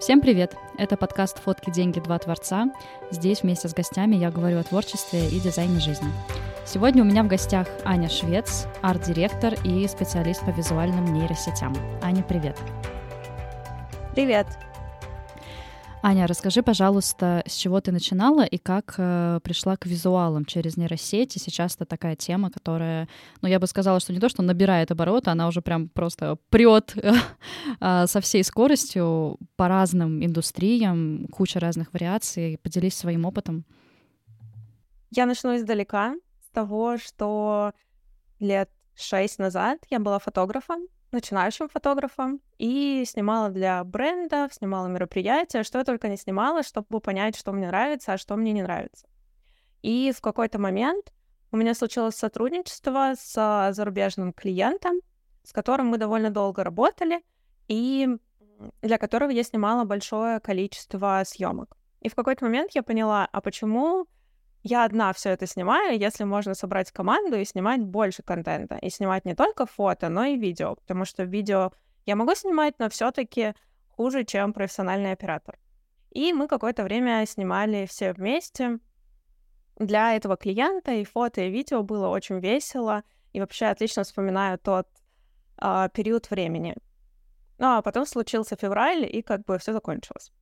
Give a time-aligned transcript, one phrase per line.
[0.00, 0.54] Всем привет!
[0.78, 2.66] Это подкаст «Фотки, деньги, два творца».
[3.10, 6.08] Здесь вместе с гостями я говорю о творчестве и дизайне жизни.
[6.64, 11.74] Сегодня у меня в гостях Аня Швец, арт-директор и специалист по визуальным нейросетям.
[12.02, 12.56] Аня, привет!
[14.14, 14.46] Привет!
[16.02, 21.36] Аня, расскажи, пожалуйста, с чего ты начинала и как э, пришла к визуалам через нейросети.
[21.36, 23.06] Сейчас это такая тема, которая,
[23.42, 26.94] ну, я бы сказала, что не то, что набирает обороты, она уже прям просто прет
[27.80, 32.58] э, со всей скоростью по разным индустриям, куча разных вариаций.
[32.62, 33.66] Поделись своим опытом.
[35.10, 37.72] Я начну издалека, с того, что
[38.38, 40.80] лет шесть назад я была фотографом,
[41.12, 47.36] начинающим фотографом, и снимала для брендов, снимала мероприятия, что я только не снимала, чтобы понять,
[47.36, 49.06] что мне нравится, а что мне не нравится.
[49.82, 51.12] И в какой-то момент
[51.52, 55.00] у меня случилось сотрудничество с зарубежным клиентом,
[55.42, 57.22] с которым мы довольно долго работали,
[57.66, 58.08] и
[58.82, 61.76] для которого я снимала большое количество съемок.
[62.00, 64.06] И в какой-то момент я поняла, а почему
[64.62, 68.76] я одна все это снимаю, если можно собрать команду и снимать больше контента.
[68.76, 70.74] И снимать не только фото, но и видео.
[70.74, 71.72] Потому что видео
[72.04, 73.54] я могу снимать, но все-таки
[73.88, 75.58] хуже, чем профессиональный оператор.
[76.10, 78.78] И мы какое-то время снимали все вместе.
[79.76, 83.02] Для этого клиента и фото, и видео было очень весело.
[83.32, 84.88] И вообще отлично вспоминаю тот
[85.62, 86.76] э, период времени.
[87.58, 90.32] Ну а потом случился февраль, и как бы все закончилось.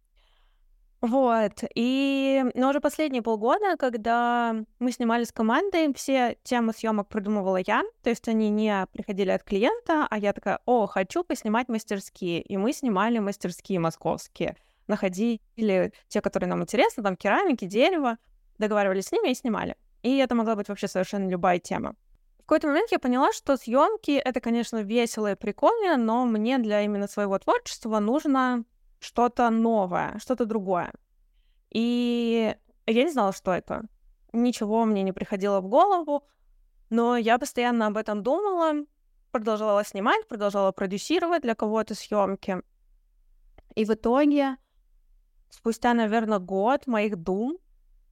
[1.01, 7.61] Вот, и но уже последние полгода, когда мы снимали с командой, все темы съемок придумывала
[7.65, 12.43] я, то есть они не приходили от клиента, а я такая, о, хочу поснимать мастерские,
[12.43, 14.57] и мы снимали мастерские московские,
[14.89, 18.19] находили те, которые нам интересны, там керамики, дерево,
[18.59, 19.77] договаривались с ними и снимали.
[20.03, 21.95] И это могла быть вообще совершенно любая тема.
[22.39, 26.83] В какой-то момент я поняла, что съемки это, конечно, весело и прикольно, но мне для
[26.83, 28.65] именно своего творчества нужно
[29.01, 30.93] что-то новое, что-то другое.
[31.71, 32.55] И
[32.87, 33.85] я не знала, что это.
[34.33, 36.25] Ничего мне не приходило в голову,
[36.91, 38.85] но я постоянно об этом думала,
[39.31, 42.63] продолжала снимать, продолжала продюсировать для кого-то съемки.
[43.75, 44.57] И в итоге,
[45.51, 47.59] спустя, наверное, год моих дум,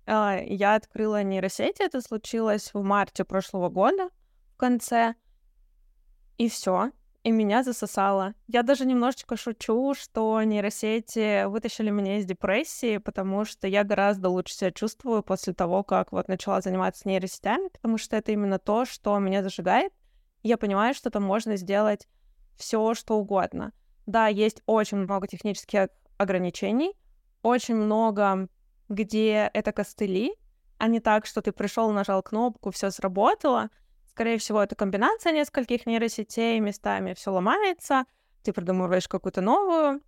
[0.07, 1.83] а, я открыла нейросети.
[1.83, 4.11] Это случилось в марте прошлого года,
[4.55, 5.15] в конце.
[6.39, 6.93] И все
[7.27, 8.35] и меня засосало.
[8.47, 14.55] Я даже немножечко шучу, что нейросети вытащили меня из депрессии, потому что я гораздо лучше
[14.55, 19.19] себя чувствую после того, как вот начала заниматься нейросетями, потому что это именно то, что
[19.19, 19.93] меня зажигает.
[20.45, 22.07] Я понимаю, что там можно сделать
[22.57, 23.73] все, что угодно.
[24.07, 25.89] Да, есть очень много технических
[26.19, 26.93] ограничений,
[27.43, 28.47] очень много,
[28.89, 30.33] где это костыли,
[30.79, 33.71] а не так, что ты пришел, нажал кнопку, все сработало—
[34.17, 38.07] Скорее всего, это комбинация нескольких нейросетей, местами все ломается,
[38.43, 40.01] ты придумываешь какую-то новую,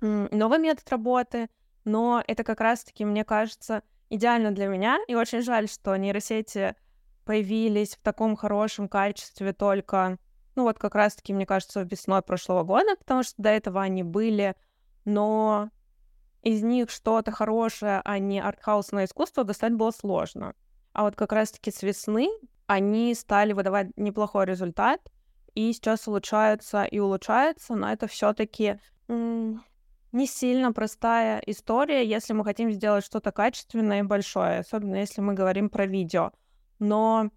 [0.00, 1.50] новый метод работы,
[1.84, 6.76] но это как раз-таки, мне кажется, идеально для меня, и очень жаль, что нейросети
[7.26, 10.16] появились в таком хорошем качестве только,
[10.54, 14.56] ну вот как раз-таки, мне кажется, весной прошлого года, потому что до этого они были,
[15.04, 15.68] но
[16.40, 20.54] из них что-то хорошее, а не артхаусное искусство достать было сложно.
[20.94, 22.30] А вот как раз-таки с весны
[22.66, 25.00] они стали выдавать неплохой результат,
[25.54, 28.78] и сейчас улучшаются и улучшаются, но это все-таки
[29.08, 35.34] не сильно простая история, если мы хотим сделать что-то качественное и большое, особенно если мы
[35.34, 36.32] говорим про видео.
[36.78, 37.30] Но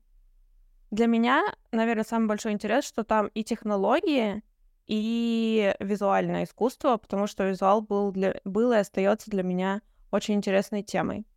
[0.91, 4.43] для меня, наверное, самый большой интерес, что там и технологии,
[4.87, 10.81] и визуальное искусство, потому что визуал был, для, был и остается для меня очень интересной
[10.81, 11.27] темой.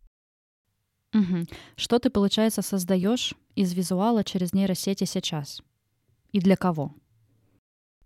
[1.13, 1.45] Угу.
[1.75, 5.61] Что ты, получается, создаешь из визуала через нейросети сейчас?
[6.31, 6.93] И для кого?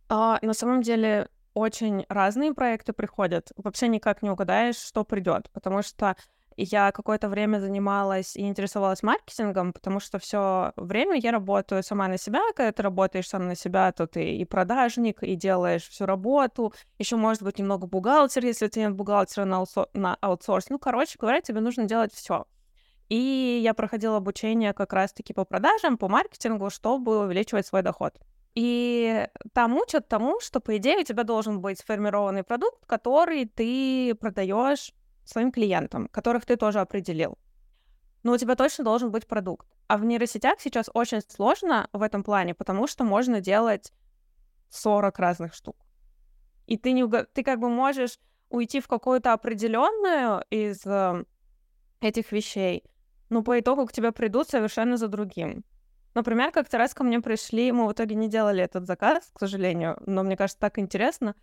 [0.09, 3.51] А, на самом деле очень разные проекты приходят.
[3.55, 6.15] Вообще никак не угадаешь, что придет, потому что
[6.57, 12.17] я какое-то время занималась и интересовалась маркетингом, потому что все время я работаю сама на
[12.17, 12.41] себя.
[12.55, 16.73] Когда ты работаешь сам на себя, то ты и продажник, и делаешь всю работу.
[16.97, 20.69] Еще может быть немного бухгалтер, если тебя нет бухгалтера на аутсорс.
[20.69, 22.45] Ну, короче говоря, тебе нужно делать все.
[23.09, 28.19] И я проходила обучение как раз-таки по продажам, по маркетингу, чтобы увеличивать свой доход.
[28.53, 34.15] И там учат тому, что, по идее, у тебя должен быть сформированный продукт, который ты
[34.15, 34.93] продаешь
[35.23, 37.37] своим клиентам, которых ты тоже определил.
[38.23, 39.67] Но у тебя точно должен быть продукт.
[39.87, 43.93] А в нейросетях сейчас очень сложно в этом плане, потому что можно делать
[44.69, 45.77] 40 разных штук.
[46.65, 48.19] И ты, не, ты как бы можешь
[48.49, 51.23] уйти в какую-то определенную из э,
[52.01, 52.83] этих вещей,
[53.29, 55.63] но по итогу к тебе придут совершенно за другим.
[56.13, 60.01] Например, как-то раз ко мне пришли, мы в итоге не делали этот заказ, к сожалению,
[60.05, 61.35] но мне кажется, так интересно.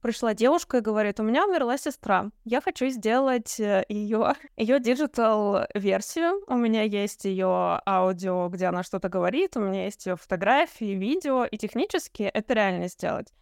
[0.00, 6.42] пришла девушка и говорит, у меня умерла сестра, я хочу сделать ее ее digital версию,
[6.46, 11.44] у меня есть ее аудио, где она что-то говорит, у меня есть ее фотографии, видео,
[11.44, 13.32] и технически это реально сделать.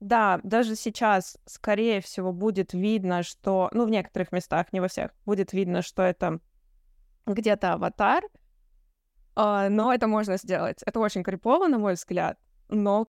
[0.00, 5.12] Да, даже сейчас, скорее всего, будет видно, что, ну, в некоторых местах, не во всех,
[5.24, 6.40] будет видно, что это
[7.26, 8.24] где-то аватар,
[9.36, 10.82] а, но это можно сделать.
[10.86, 12.38] Это очень крипово, на мой взгляд,
[12.68, 13.06] но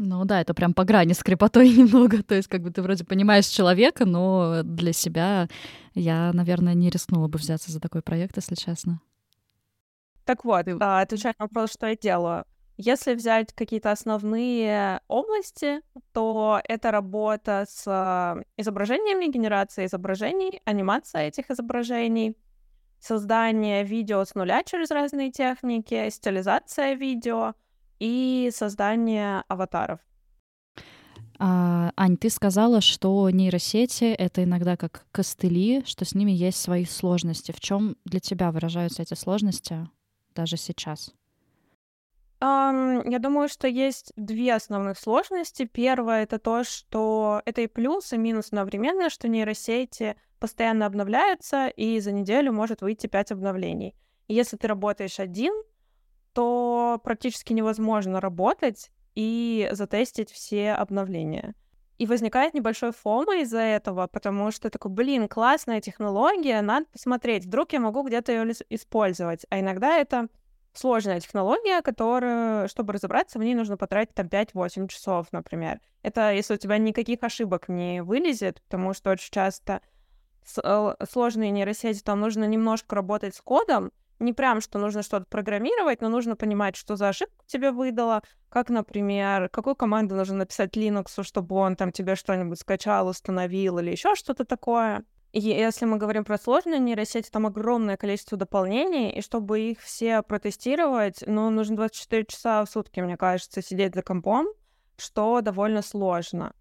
[0.00, 2.22] ну да, это прям по грани с крепотой немного.
[2.22, 5.48] То есть как бы ты вроде понимаешь человека, но для себя
[5.94, 9.00] я, наверное, не рискнула бы взяться за такой проект, если честно.
[10.24, 12.44] Так вот, а, отвечая на вопрос, что я делаю.
[12.76, 15.80] Если взять какие-то основные области,
[16.12, 22.36] то это работа с а, изображениями, генерация изображений, анимация этих изображений,
[23.00, 27.54] создание видео с нуля через разные техники, стилизация видео
[27.98, 30.00] и создание аватаров.
[31.40, 36.84] А, Ань, ты сказала, что нейросети— это иногда как костыли, что с ними есть свои
[36.84, 37.52] сложности.
[37.52, 39.88] В чем для тебя выражаются эти сложности
[40.34, 41.12] даже сейчас?
[42.40, 45.64] Um, я думаю, что есть две основных сложности.
[45.64, 51.98] Первое— это то, что это и плюс, и минус одновременно, что нейросети постоянно обновляются, и
[51.98, 53.96] за неделю может выйти пять обновлений.
[54.28, 55.52] И если ты работаешь один,
[56.32, 61.56] то практически невозможно работать и затестить все обновления.
[61.96, 67.72] И возникает небольшой фома из-за этого, потому что такой, блин, классная технология, надо посмотреть, вдруг
[67.72, 69.44] я могу где-то ее использовать.
[69.50, 70.28] А иногда это
[70.78, 75.80] сложная технология, которую, чтобы разобраться, в ней нужно потратить там 5-8 часов, например.
[76.02, 79.80] Это если у тебя никаких ошибок не вылезет, потому что очень часто
[80.62, 83.90] э, сложные нейросети, там нужно немножко работать с кодом,
[84.20, 88.68] не прям, что нужно что-то программировать, но нужно понимать, что за ошибку тебе выдало, как,
[88.68, 94.14] например, какую команду нужно написать Linux, чтобы он там тебе что-нибудь скачал, установил или еще
[94.14, 95.04] что-то такое.
[95.32, 101.22] Если мы говорим про сложные нейросети, там огромное количество дополнений, и чтобы их все протестировать,
[101.26, 104.46] ну, нужно 24 часа в сутки, мне кажется, сидеть за компом,
[104.96, 106.54] что довольно сложно.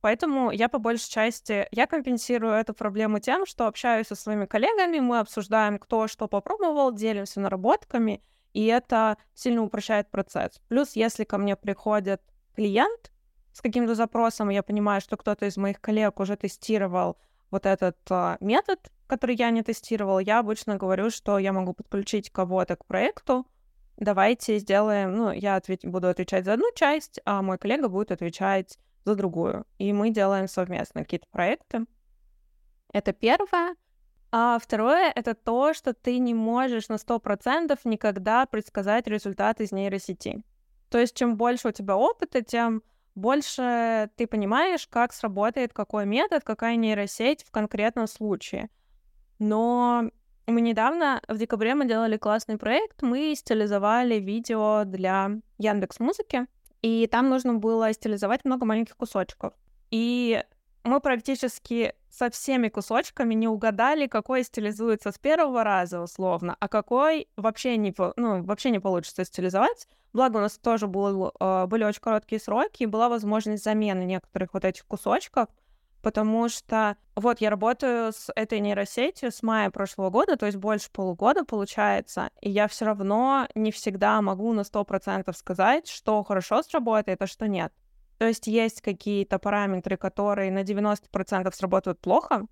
[0.00, 5.00] Поэтому я по большей части, я компенсирую эту проблему тем, что общаюсь со своими коллегами,
[5.00, 8.22] мы обсуждаем, кто что попробовал, делимся наработками,
[8.54, 10.60] и это сильно упрощает процесс.
[10.68, 12.22] Плюс, если ко мне приходит
[12.54, 13.12] клиент
[13.52, 17.18] с каким-то запросом, я понимаю, что кто-то из моих коллег уже тестировал
[17.50, 22.30] вот этот а, метод, который я не тестировала, я обычно говорю, что я могу подключить
[22.30, 23.46] кого-то к проекту.
[23.96, 28.78] Давайте сделаем, ну, я ответ, буду отвечать за одну часть, а мой коллега будет отвечать
[29.04, 29.64] за другую.
[29.78, 31.84] И мы делаем совместно какие-то проекты.
[32.92, 33.74] Это первое.
[34.30, 40.42] А второе— это то, что ты не можешь на 100% никогда предсказать результат из нейросети.
[40.90, 42.82] То есть чем больше у тебя опыта, тем
[43.18, 48.70] больше ты понимаешь, как сработает какой метод, какая нейросеть в конкретном случае.
[49.38, 50.10] Но
[50.46, 56.46] мы недавно, в декабре, мы делали классный проект, мы стилизовали видео для Яндекс Музыки,
[56.80, 59.52] и там нужно было стилизовать много маленьких кусочков.
[59.90, 60.42] И
[60.84, 67.28] мы практически со всеми кусочками не угадали, какой стилизуется с первого раза условно, а какой
[67.36, 69.88] вообще не, ну, вообще не получится стилизовать.
[70.12, 74.54] Благо у нас тоже был, э, были очень короткие сроки, и была возможность замены некоторых
[74.54, 75.48] вот этих кусочков,
[76.02, 80.90] потому что вот я работаю с этой нейросетью с мая прошлого года, то есть больше
[80.90, 87.20] полугода получается, и я все равно не всегда могу на 100% сказать, что хорошо сработает,
[87.20, 87.72] а что нет.
[88.18, 92.46] То есть есть какие-то параметры, которые на 90% сработают плохо,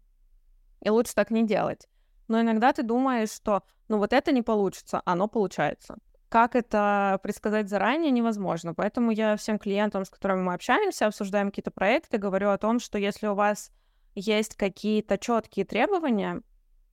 [0.81, 1.89] и лучше так не делать.
[2.29, 5.97] Но иногда ты думаешь, что ну вот это не получится, оно получается.
[6.29, 8.75] Как это предсказать заранее, невозможно.
[8.75, 12.99] Поэтому я всем клиентам, с которыми мы общаемся, обсуждаем какие-то проекты, говорю о том, что
[12.99, 13.71] если у вас
[14.15, 16.43] есть какие-то четкие требования,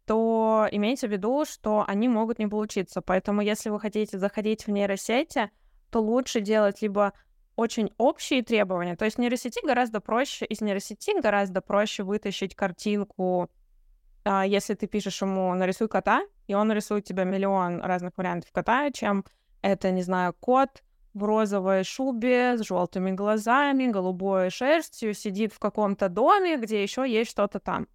[0.06, 3.02] то имейте в виду, что они могут не получиться.
[3.02, 5.50] Поэтому если вы хотите заходить в нейросети,
[5.90, 7.14] то лучше делать либо
[7.56, 8.96] очень общие требования.
[8.96, 13.50] То есть нейросети гораздо проще, из нейросети гораздо проще вытащить картинку,
[14.26, 18.90] а, если ты пишешь ему «нарисуй кота», и он нарисует тебе миллион разных вариантов кота,
[18.92, 19.26] чем
[19.62, 20.84] это, не знаю, кот
[21.14, 27.32] в розовой шубе с желтыми глазами, голубой шерстью, сидит в каком-то доме, где еще есть
[27.32, 27.88] что-то там.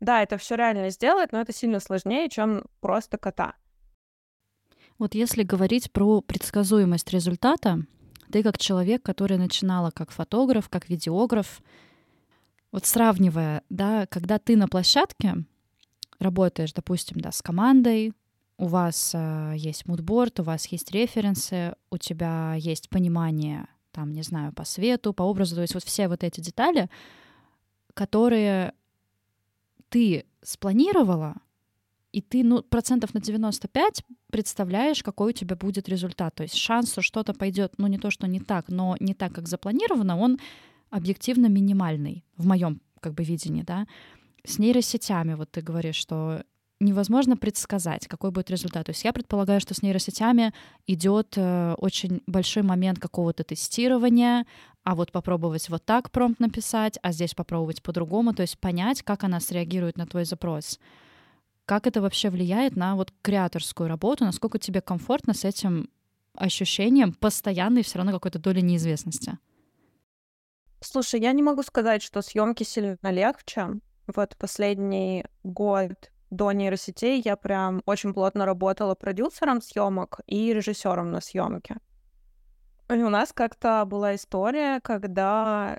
[0.00, 3.54] Да, это все реально сделать, но это сильно сложнее, чем просто кота.
[4.98, 7.78] Вот если говорить про предсказуемость результата,
[8.30, 11.60] ты как человек, который начинала как фотограф, как видеограф,
[12.72, 15.44] вот сравнивая, да, когда ты на площадке
[16.18, 18.12] работаешь, допустим, да, с командой,
[18.58, 24.22] у вас э, есть мудборд, у вас есть референсы, у тебя есть понимание, там, не
[24.22, 26.90] знаю, по свету, по образу, то есть вот все вот эти детали,
[27.94, 28.74] которые
[29.88, 31.36] ты спланировала,
[32.12, 36.34] и ты, ну, процентов на 95 представляешь, какой у тебя будет результат.
[36.34, 39.32] То есть шанс, что что-то пойдет, ну, не то, что не так, но не так,
[39.32, 40.38] как запланировано, он
[40.90, 43.86] объективно минимальный в моем как бы видении, да.
[44.44, 46.42] С нейросетями, вот ты говоришь, что
[46.80, 48.86] невозможно предсказать, какой будет результат.
[48.86, 50.52] То есть я предполагаю, что с нейросетями
[50.86, 54.46] идет э, очень большой момент какого-то тестирования,
[54.82, 59.24] а вот попробовать вот так промпт написать, а здесь попробовать по-другому, то есть понять, как
[59.24, 60.80] она среагирует на твой запрос.
[61.70, 65.88] Как это вообще влияет на вот креаторскую работу, насколько тебе комфортно с этим
[66.34, 69.38] ощущением постоянной все равно какой-то доли неизвестности?
[70.80, 73.68] Слушай, я не могу сказать, что съемки сильно легче.
[74.08, 81.20] Вот последний год до нейросетей я прям очень плотно работала продюсером съемок и режиссером на
[81.20, 81.76] съемке.
[82.88, 85.78] И у нас как-то была история, когда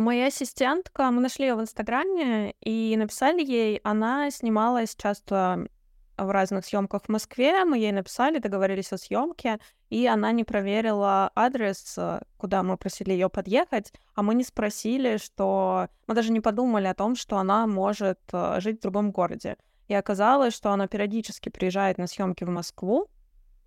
[0.00, 5.68] моя ассистентка, мы нашли ее в Инстаграме и написали ей, она снималась часто
[6.16, 9.58] в разных съемках в Москве, мы ей написали, договорились о съемке,
[9.90, 11.98] и она не проверила адрес,
[12.38, 16.94] куда мы просили ее подъехать, а мы не спросили, что мы даже не подумали о
[16.94, 19.56] том, что она может э, жить в другом городе.
[19.88, 23.08] И оказалось, что она периодически приезжает на съемки в Москву,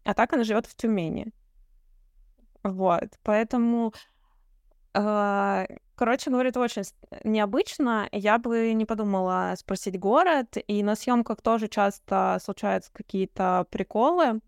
[0.03, 1.31] а так она живет в Тюмени.
[2.63, 4.18] Вот, поэтому, э,
[5.95, 6.83] короче говоря, это очень
[7.23, 8.07] необычно.
[8.11, 14.41] Я бы не подумала спросить город, и на съемках тоже часто случаются какие-то приколы.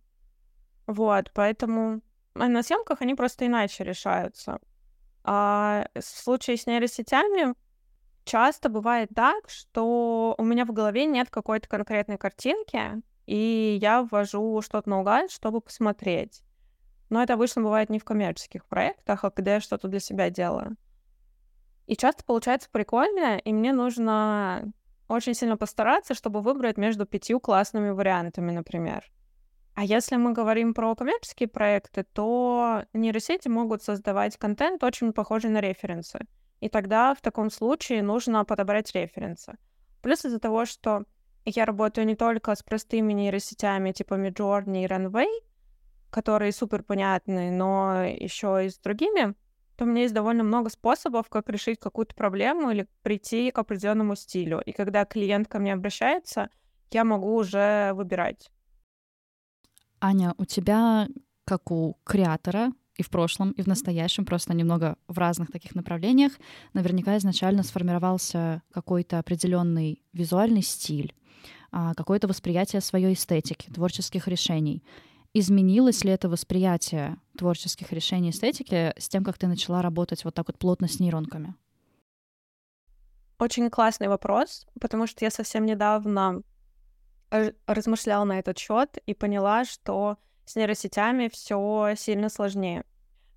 [0.87, 2.01] Вот, поэтому
[2.33, 4.59] а на съемках они просто иначе решаются.
[5.23, 7.53] А в случае с нейросетями
[8.23, 14.61] часто бывает так, что у меня в голове нет какой-то конкретной картинки, и я ввожу
[14.61, 16.41] что-то наугад, чтобы посмотреть.
[17.11, 20.77] Но это обычно бывает не в коммерческих проектах, а когда я что-то для себя делаю.
[21.85, 24.71] И часто получается прикольно, и мне нужно
[25.09, 29.03] очень сильно постараться, чтобы выбрать между пятью классными вариантами, например.
[29.75, 35.59] А если мы говорим про коммерческие проекты, то нейросети могут создавать контент, очень похожий на
[35.59, 36.25] референсы.
[36.61, 39.57] И тогда в таком случае нужно подобрать референсы.
[40.01, 41.03] Плюс из-за того, что
[41.43, 45.27] я работаю не только с простыми нейросетями типа Midjourney и Runway,
[46.11, 49.33] которые супер понятны, но еще и с другими,
[49.75, 54.15] то у меня есть довольно много способов, как решить какую-то проблему или прийти к определенному
[54.15, 54.61] стилю.
[54.63, 56.49] И когда клиент ко мне обращается,
[56.91, 58.51] я могу уже выбирать.
[59.99, 61.07] Аня, у тебя,
[61.45, 66.33] как у креатора, и в прошлом, и в настоящем, просто немного в разных таких направлениях,
[66.73, 71.15] наверняка изначально сформировался какой-то определенный визуальный стиль,
[71.71, 74.83] а, какое-то восприятие своей эстетики, творческих решений.
[75.33, 80.47] Изменилось ли это восприятие творческих решений эстетики с тем, как ты начала работать вот так
[80.47, 81.55] вот плотно с нейронками?
[83.39, 86.43] Очень классный вопрос, потому что я совсем недавно
[87.65, 92.83] размышляла на этот счет и поняла, что с нейросетями все сильно сложнее.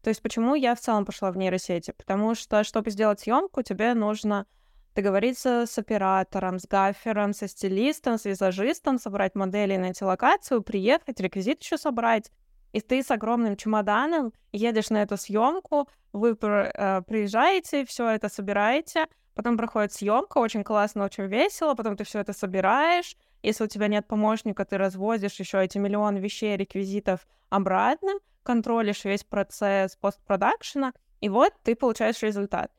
[0.03, 1.93] То есть почему я в целом пошла в нейросети?
[1.97, 4.47] Потому что, чтобы сделать съемку, тебе нужно
[4.95, 11.63] договориться с оператором, с гафером, со стилистом, с визажистом, собрать модели, найти локацию, приехать, реквизит
[11.63, 12.31] еще собрать.
[12.73, 19.07] И ты с огромным чемоданом едешь на эту съемку, вы э, приезжаете, все это собираете,
[19.35, 23.17] потом проходит съемка, очень классно, очень весело, потом ты все это собираешь.
[23.43, 29.23] Если у тебя нет помощника, ты развозишь еще эти миллион вещей, реквизитов обратно, контролишь весь
[29.23, 32.73] процесс постпродакшена, и вот ты получаешь результат.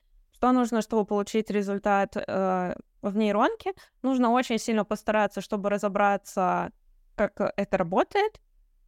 [0.46, 3.74] Что нужно, чтобы получить результат э, в нейронке?
[4.04, 6.72] Нужно очень сильно постараться, чтобы разобраться,
[7.16, 8.40] как это работает,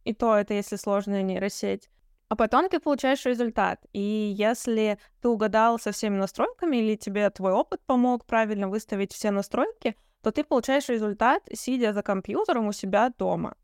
[0.04, 1.90] и то это если сложная нейросеть.
[2.28, 3.84] А потом ты получаешь результат.
[3.92, 4.00] И
[4.38, 9.96] если ты угадал со всеми настройками, или тебе твой опыт помог правильно выставить все настройки,
[10.22, 13.56] то ты получаешь результат, сидя за компьютером у себя дома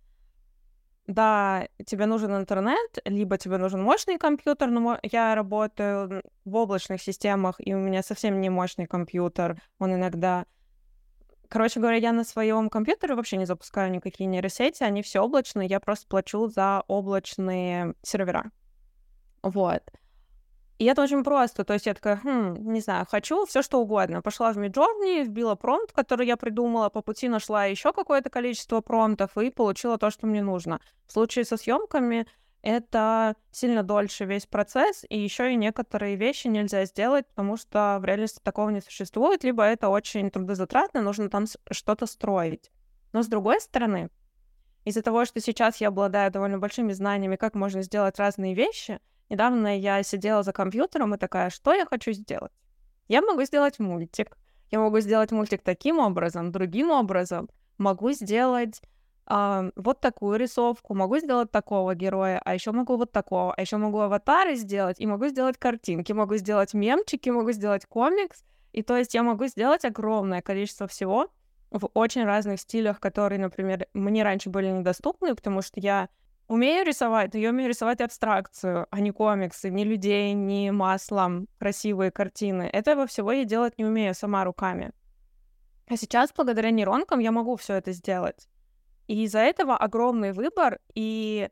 [1.07, 7.57] да, тебе нужен интернет, либо тебе нужен мощный компьютер, но я работаю в облачных системах,
[7.59, 10.47] и у меня совсем не мощный компьютер, он иногда...
[11.49, 15.79] Короче говоря, я на своем компьютере вообще не запускаю никакие нейросети, они все облачные, я
[15.79, 18.51] просто плачу за облачные сервера.
[19.43, 19.83] Вот.
[20.79, 21.65] И это очень просто.
[21.65, 24.23] То есть я такая, хм, не знаю, хочу все что угодно.
[24.23, 29.37] Пошла в Midjourney, вбила промпт, который я придумала, по пути нашла еще какое-то количество промптов
[29.39, 30.81] и получила то, что мне нужно.
[31.07, 32.27] В случае со съемками
[32.65, 38.05] это сильно дольше весь процесс, и еще и некоторые вещи нельзя сделать, потому что в
[38.07, 42.73] реальности такого не существует, либо это очень трудозатратно, нужно там что-то строить.
[43.13, 44.09] Но с другой стороны,
[44.87, 48.99] из-за того, что сейчас я обладаю довольно большими знаниями, как можно сделать разные вещи,
[49.31, 52.53] Недавно я сидела за компьютером и такая, что я хочу сделать?
[53.09, 54.37] Я могу сделать мультик.
[54.71, 57.49] Я могу сделать мультик таким образом, другим образом.
[57.79, 58.81] Могу сделать
[59.27, 63.77] а, вот такую рисовку, могу сделать такого героя, а еще могу вот такого, а еще
[63.79, 68.45] могу аватары сделать, и могу сделать картинки, могу сделать мемчики, могу сделать комикс.
[68.73, 71.29] И то есть я могу сделать огромное количество всего
[71.71, 76.09] в очень разных стилях, которые, например, мне раньше были недоступны, потому что я
[76.49, 82.11] умею рисовать, но я умею рисовать абстракцию, а не комиксы, ни людей, ни маслом красивые
[82.11, 82.63] картины.
[82.63, 84.93] Этого всего я делать не умею сама руками.
[85.89, 88.49] А сейчас, благодаря нейронкам, я могу все это сделать.
[89.07, 91.51] И из-за этого огромный выбор, и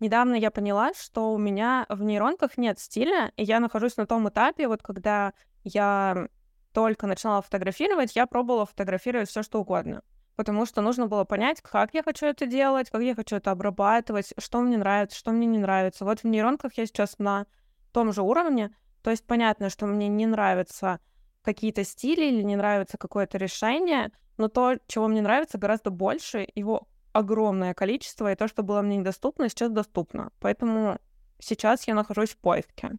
[0.00, 4.28] недавно я поняла, что у меня в нейронках нет стиля, и я нахожусь на том
[4.28, 5.34] этапе, вот когда
[5.64, 6.28] я
[6.72, 10.02] только начинала фотографировать, я пробовала фотографировать все что угодно.
[10.36, 14.32] Потому что нужно было понять, как я хочу это делать, как я хочу это обрабатывать,
[14.38, 16.04] что мне нравится, что мне не нравится.
[16.04, 17.46] Вот в нейронках я сейчас на
[17.92, 18.74] том же уровне.
[19.02, 20.98] То есть понятно, что мне не нравятся
[21.42, 26.88] какие-то стили или не нравится какое-то решение, но то, чего мне нравится, гораздо больше, его
[27.12, 30.32] огромное количество, и то, что было мне недоступно, сейчас доступно.
[30.40, 30.98] Поэтому
[31.38, 32.92] сейчас я нахожусь в поиске.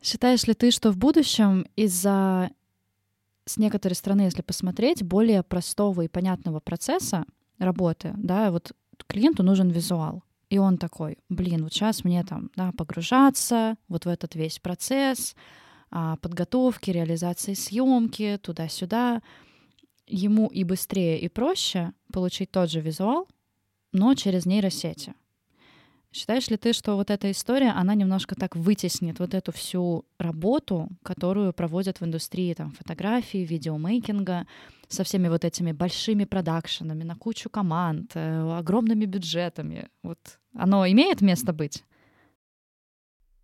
[0.00, 2.50] Считаешь ли ты, что в будущем из-за
[3.46, 7.24] с некоторой стороны, если посмотреть, более простого и понятного процесса
[7.58, 8.72] работы, да, вот
[9.06, 10.22] клиенту нужен визуал.
[10.50, 15.34] И он такой, блин, вот сейчас мне там, да, погружаться вот в этот весь процесс
[15.90, 19.22] а, подготовки, реализации съемки, туда-сюда
[20.06, 23.28] ему и быстрее, и проще получить тот же визуал,
[23.92, 25.14] но через нейросети.
[26.16, 30.88] Считаешь ли ты, что вот эта история, она немножко так вытеснит вот эту всю работу,
[31.02, 34.46] которую проводят в индустрии там, фотографии, видеомейкинга,
[34.88, 39.90] со всеми вот этими большими продакшенами, на кучу команд, э, огромными бюджетами?
[40.02, 40.18] Вот
[40.54, 41.84] оно имеет место быть?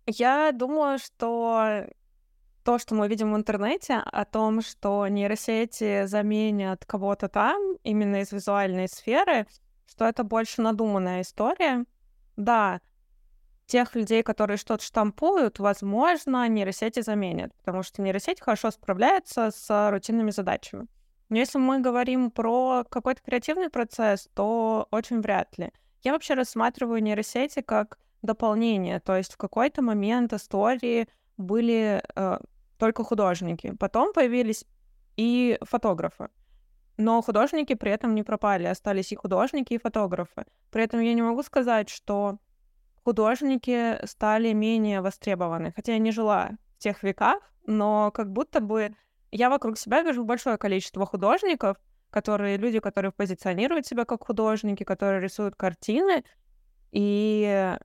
[0.07, 1.85] Я думаю, что
[2.63, 8.31] то, что мы видим в интернете, о том, что нейросети заменят кого-то там, именно из
[8.31, 9.45] визуальной сферы,
[9.85, 11.85] что это больше надуманная история.
[12.35, 12.81] Да,
[13.65, 20.31] тех людей, которые что-то штампуют, возможно, нейросети заменят, потому что нейросеть хорошо справляется с рутинными
[20.31, 20.87] задачами.
[21.29, 25.71] Но если мы говорим про какой-то креативный процесс, то очень вряд ли.
[26.03, 32.39] Я вообще рассматриваю нейросети как дополнение, то есть в какой-то момент истории были э,
[32.77, 33.73] только художники.
[33.79, 34.65] Потом появились
[35.17, 36.29] и фотографы.
[36.97, 40.45] Но художники при этом не пропали, остались и художники, и фотографы.
[40.71, 42.37] При этом я не могу сказать, что
[43.03, 45.73] художники стали менее востребованы.
[45.75, 48.95] Хотя я не жила в тех веках, но как будто бы
[49.31, 51.77] я вокруг себя вижу большое количество художников,
[52.11, 56.23] которые люди, которые позиционируют себя как художники, которые рисуют картины.
[56.91, 57.75] И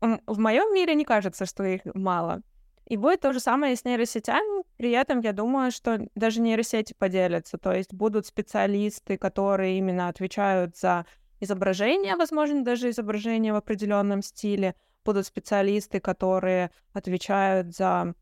[0.00, 2.42] в моем мире не кажется, что их мало.
[2.88, 4.64] И будет то же самое с нейросетями.
[4.78, 7.58] При этом я думаю, что даже нейросети поделятся.
[7.58, 11.04] То есть будут специалисты, которые именно отвечают за
[11.38, 14.74] изображение, возможно, даже изображение в определенном стиле.
[15.04, 18.14] Будут специалисты, которые отвечают за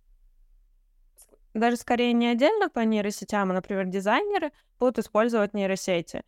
[1.55, 6.23] даже скорее не отдельно по нейросетям, а, например, дизайнеры будут использовать нейросети.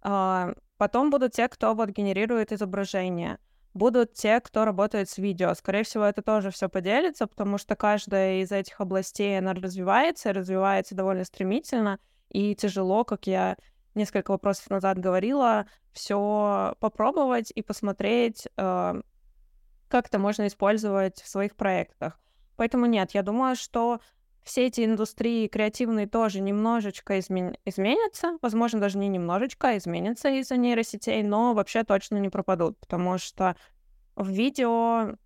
[0.00, 3.38] А, потом будут те, кто вот генерирует изображение
[3.74, 5.52] будут те, кто работает с видео.
[5.54, 10.94] Скорее всего, это тоже все поделится, потому что каждая из этих областей, она развивается, развивается
[10.94, 11.98] довольно стремительно,
[12.30, 13.56] и тяжело, как я
[13.94, 19.02] несколько вопросов назад говорила, все попробовать и посмотреть, э,
[19.88, 22.18] как это можно использовать в своих проектах.
[22.56, 24.00] Поэтому нет, я думаю, что
[24.44, 27.56] все эти индустрии креативные тоже немножечко измен...
[27.64, 33.18] изменятся, возможно, даже не немножечко, а изменятся из-за нейросетей, но вообще точно не пропадут, потому
[33.18, 33.56] что
[34.16, 35.16] в видео,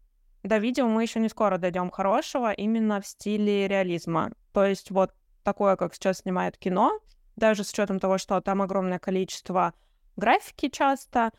[0.45, 4.33] до видео мы еще не скоро дойдем хорошего именно в стиле реализма.
[4.53, 7.01] То есть вот такое, как сейчас снимает кино,
[7.37, 9.75] даже с учетом того, что там огромное количество
[10.17, 11.33] графики часто,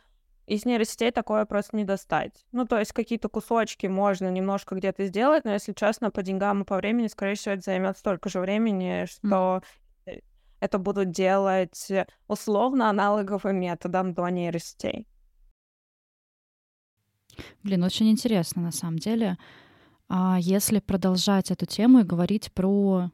[0.49, 2.45] из нейросетей такое просто не достать.
[2.51, 6.65] Ну, то есть какие-то кусочки можно немножко где-то сделать, но, если честно, по деньгам и
[6.65, 9.61] по времени, скорее всего, это займет столько же времени, что
[10.07, 10.23] mm.
[10.59, 11.91] это будут делать
[12.27, 15.07] условно аналоговым методом до нейросетей.
[17.63, 19.37] Блин, очень интересно на самом деле.
[20.07, 23.11] А если продолжать эту тему и говорить про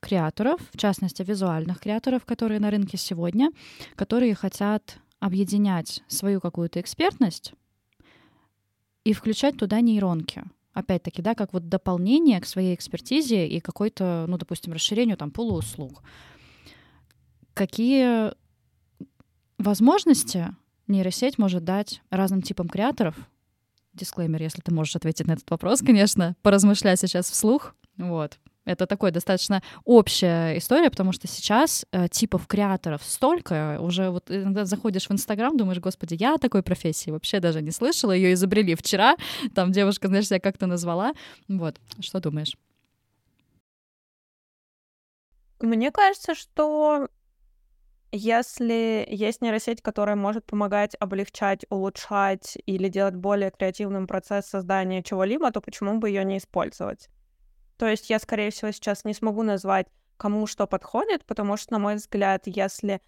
[0.00, 3.50] креаторов, в частности, визуальных креаторов, которые на рынке сегодня,
[3.96, 7.52] которые хотят объединять свою какую-то экспертность
[9.04, 10.44] и включать туда нейронки.
[10.74, 16.02] Опять-таки, да, как вот дополнение к своей экспертизе и какой-то, ну, допустим, расширению там полууслуг.
[17.54, 18.32] Какие
[19.58, 20.54] возможности
[20.86, 23.16] нейросеть может дать разным типам креаторов
[23.92, 27.74] дисклеймер, если ты можешь ответить на этот вопрос, конечно, поразмышлять сейчас вслух.
[27.96, 28.38] Вот.
[28.68, 34.66] Это такой достаточно общая история, потому что сейчас э, типов креаторов столько, уже вот иногда
[34.66, 38.74] заходишь в Инстаграм, думаешь, господи, я о такой профессии вообще даже не слышала, ее изобрели
[38.74, 39.16] вчера,
[39.54, 41.14] там девушка, знаешь, себя как-то назвала.
[41.48, 42.58] Вот, что думаешь?
[45.60, 47.08] Мне кажется, что
[48.12, 55.50] если есть нейросеть, которая может помогать облегчать, улучшать или делать более креативным процесс создания чего-либо,
[55.52, 57.08] то почему бы ее не использовать?
[57.78, 59.86] То есть я, скорее всего, сейчас не смогу назвать,
[60.16, 63.00] кому что подходит, потому что, на мой взгляд, если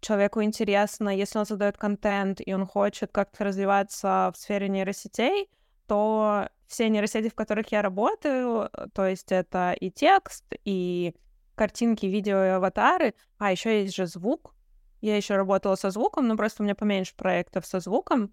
[0.00, 5.50] человеку интересно, если он создает контент и он хочет как-то развиваться в сфере нейросетей,
[5.86, 11.14] то все нейросети, в которых я работаю, то есть это и текст, и
[11.54, 14.54] картинки, видео и аватары, а еще есть же звук.
[15.00, 18.32] Я еще работала со звуком, но просто у меня поменьше проектов со звуком.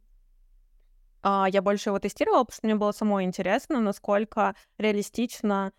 [1.24, 5.72] А, я больше его тестировала, потому что мне было самой интересно, насколько реалистично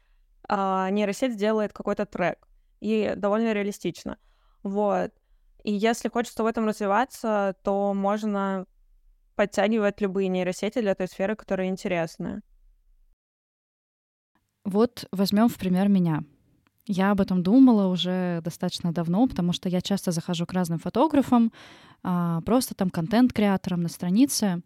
[0.48, 2.48] а, нейросеть сделает какой-то трек.
[2.80, 4.18] И довольно реалистично.
[4.62, 5.12] Вот.
[5.62, 8.66] И если хочется в этом развиваться, то можно
[9.36, 12.42] подтягивать любые нейросети для той сферы, которая интересная.
[14.64, 16.24] Вот возьмем в пример меня.
[16.86, 21.50] Я об этом думала уже достаточно давно, потому что я часто захожу к разным фотографам,
[22.02, 24.60] а, просто там контент-креаторам на странице,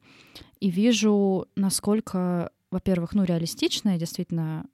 [0.59, 4.67] и вижу, насколько, во-первых, ну, реалистичные действительно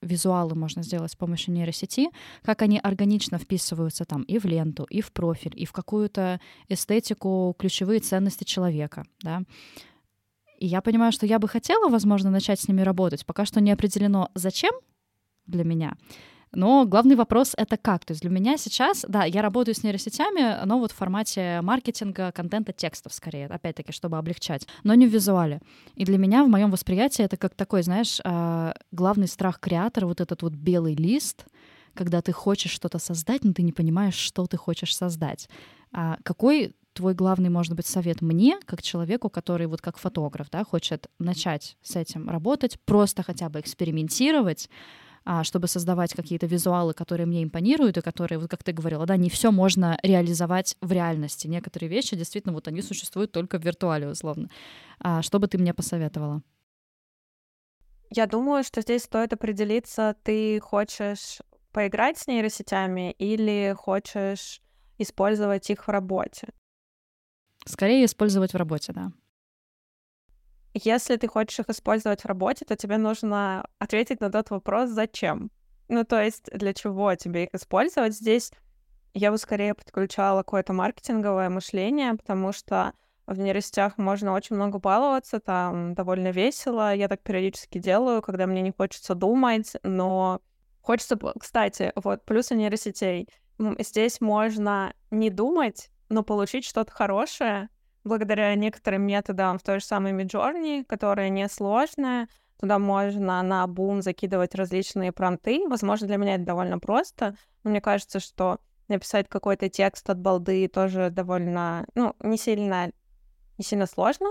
[0.00, 2.08] визуалы можно сделать с помощью нейросети,
[2.42, 7.54] как они органично вписываются там и в ленту, и в профиль, и в какую-то эстетику,
[7.58, 9.42] ключевые ценности человека, да.
[10.58, 13.24] И я понимаю, что я бы хотела, возможно, начать с ними работать.
[13.24, 14.72] Пока что не определено, зачем
[15.46, 15.96] для меня.
[16.52, 18.04] Но главный вопрос— это как?
[18.04, 22.32] То есть для меня сейчас, да, я работаю с нейросетями, но вот в формате маркетинга,
[22.32, 25.60] контента, текстов скорее, опять-таки, чтобы облегчать, но не в визуале.
[25.94, 30.20] И для меня в моем восприятии это как такой, знаешь, а, главный страх креатора, вот
[30.20, 31.46] этот вот белый лист,
[31.94, 35.48] когда ты хочешь что-то создать, но ты не понимаешь, что ты хочешь создать.
[35.92, 40.64] А какой твой главный, может быть, совет мне, как человеку, который вот как фотограф, да,
[40.64, 44.68] хочет начать с этим работать, просто хотя бы экспериментировать,
[45.42, 49.30] чтобы создавать какие-то визуалы, которые мне импонируют, и которые, вот как ты говорила, да, не
[49.30, 51.46] все можно реализовать в реальности.
[51.46, 54.48] Некоторые вещи действительно вот они существуют только в виртуале, условно.
[54.98, 56.42] А что бы ты мне посоветовала?
[58.10, 61.38] Я думаю, что здесь стоит определиться, ты хочешь
[61.72, 64.60] поиграть с нейросетями или хочешь
[64.98, 66.48] использовать их в работе?
[67.64, 69.12] Скорее использовать в работе, да.
[70.74, 75.50] Если ты хочешь их использовать в работе, то тебе нужно ответить на тот вопрос, зачем.
[75.88, 78.52] Ну, то есть, для чего тебе их использовать здесь?
[79.12, 82.92] Я бы скорее подключала какое-то маркетинговое мышление, потому что
[83.26, 86.94] в нейросетях можно очень много баловаться, там довольно весело.
[86.94, 90.40] Я так периодически делаю, когда мне не хочется думать, но
[90.80, 91.18] хочется...
[91.38, 93.28] Кстати, вот плюсы нейросетей.
[93.78, 97.68] Здесь можно не думать, но получить что-то хорошее,
[98.04, 104.54] благодаря некоторым методам в той же самой Midjourney, которая несложная, туда можно на бум закидывать
[104.54, 105.66] различные промты.
[105.68, 108.58] Возможно, для меня это довольно просто, но мне кажется, что
[108.88, 112.92] написать какой-то текст от балды тоже довольно, ну, не сильно,
[113.56, 114.28] не сильно сложно.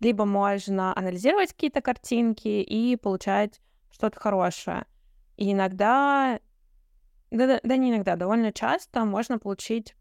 [0.00, 3.60] Либо можно анализировать какие-то картинки и получать
[3.90, 4.84] что-то хорошее.
[5.36, 6.38] И иногда,
[7.30, 9.96] да, да, да не иногда, довольно часто можно получить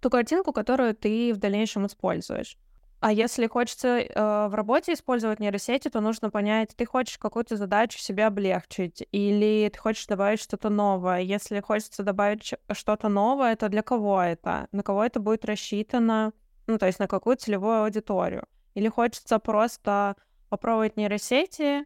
[0.00, 2.56] ту картинку, которую ты в дальнейшем используешь.
[3.00, 7.98] А если хочется э, в работе использовать нейросети, то нужно понять, ты хочешь какую-то задачу
[7.98, 11.20] себе облегчить, или ты хочешь добавить что-то новое.
[11.20, 14.68] Если хочется добавить что-то новое, то для кого это?
[14.70, 16.34] На кого это будет рассчитано?
[16.66, 18.44] Ну, то есть на какую целевую аудиторию?
[18.74, 20.14] Или хочется просто
[20.50, 21.84] попробовать нейросети, э,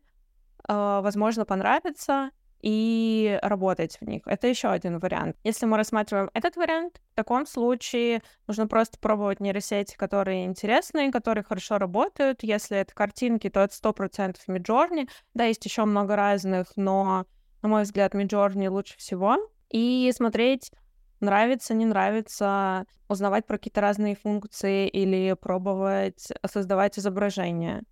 [0.69, 4.23] возможно, понравится, и работать в них.
[4.27, 5.37] Это еще один вариант.
[5.45, 11.45] Если мы рассматриваем этот вариант, в таком случае нужно просто пробовать нейросети, которые интересные, которые
[11.45, 12.43] хорошо работают.
[12.43, 15.09] Если это картинки, то это 100% Midjourney.
[15.35, 17.27] Да, есть еще много разных, но,
[17.63, 19.37] на мой взгляд, Midjourney лучше всего.
[19.71, 20.71] И смотреть,
[21.21, 27.83] нравится, не нравится, узнавать про какие-то разные функции или пробовать создавать изображения.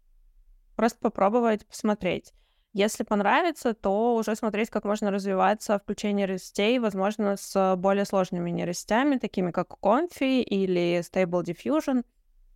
[0.76, 2.32] Просто попробовать, посмотреть.
[2.74, 9.18] Если понравится, то уже смотреть, как можно развиваться включение нейросетей, возможно, с более сложными нейросетями,
[9.18, 12.04] такими как Confi или Stable Diffusion.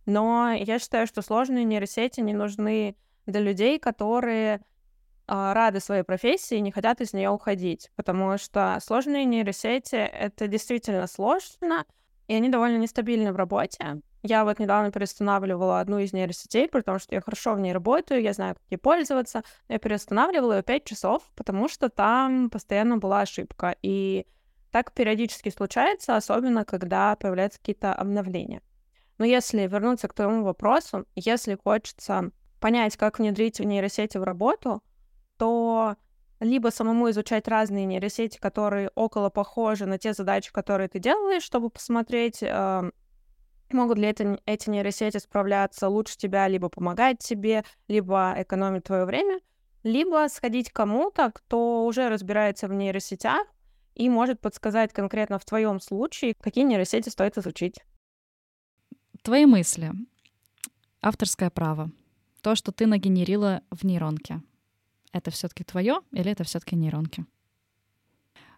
[0.07, 2.95] Но я считаю, что сложные нейросети не нужны
[3.27, 4.61] для людей, которые
[5.27, 10.47] а, рады своей профессии и не хотят из нее уходить, потому что сложные нейросети— это
[10.47, 11.85] действительно сложно,
[12.27, 14.01] и они довольно нестабильны в работе.
[14.23, 18.33] Я вот недавно переустанавливала одну из нейросетей, потому что я хорошо в ней работаю, я
[18.33, 19.43] знаю, как ей пользоваться.
[19.69, 23.75] Я переустанавливала ее 5 часов, потому что там постоянно была ошибка.
[23.81, 24.25] И
[24.71, 28.61] так периодически случается, особенно когда появляются какие-то обновления.
[29.17, 34.83] Но если вернуться к твоему вопросу, если хочется понять, как внедрить в нейросети в работу,
[35.37, 35.95] то
[36.39, 41.69] либо самому изучать разные нейросети, которые около похожи на те задачи, которые ты делаешь, чтобы
[41.69, 42.91] посмотреть, э,
[43.73, 49.39] могут ли это, эти нейросети справляться лучше тебя, либо помогать тебе, либо экономить твое время,
[49.83, 53.47] либо сходить кому-то, кто уже разбирается в нейросетях
[53.95, 57.79] и может подсказать конкретно в твоем случае, какие нейросети стоит изучить.
[59.23, 59.91] Твои мысли.
[61.01, 61.91] Авторское право.
[62.41, 64.41] То, что ты нагенерила в нейронке.
[65.11, 67.25] Это все-таки твое или это все-таки нейронки?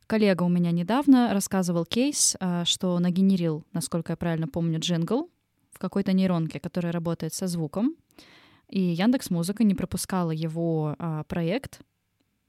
[0.10, 5.30] Коллега у меня недавно рассказывал кейс, а, что нагенерил, насколько я правильно помню, джингл
[5.69, 7.95] в какой-то нейронке, которая работает со звуком.
[8.69, 11.82] И Яндекс Музыка не пропускала его а, проект,